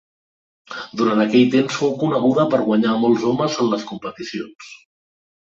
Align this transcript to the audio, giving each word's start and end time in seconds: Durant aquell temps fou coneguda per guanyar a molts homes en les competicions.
Durant 1.01 1.19
aquell 1.25 1.45
temps 1.55 1.77
fou 1.81 1.93
coneguda 2.03 2.45
per 2.55 2.63
guanyar 2.71 2.95
a 2.95 2.99
molts 3.05 3.29
homes 3.33 3.61
en 3.67 3.73
les 3.75 3.87
competicions. 3.93 4.73